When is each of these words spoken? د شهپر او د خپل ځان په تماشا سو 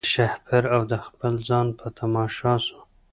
د 0.05 0.05
شهپر 0.15 0.63
او 0.75 0.81
د 0.91 0.93
خپل 1.05 1.33
ځان 1.49 1.67
په 1.79 1.87
تماشا 1.99 2.53
سو 2.65 2.77